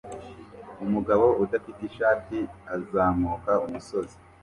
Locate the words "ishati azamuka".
1.89-3.51